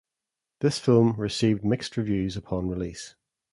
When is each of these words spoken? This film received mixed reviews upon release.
This 0.61 0.79
film 0.79 1.13
received 1.17 1.63
mixed 1.63 1.95
reviews 1.95 2.35
upon 2.35 2.67
release. 2.67 3.13